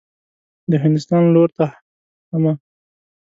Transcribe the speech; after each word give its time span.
د 0.69 0.71
هندوستان 0.83 1.23
لور 1.35 1.49
ته 1.57 1.65
حمه. 2.31 2.53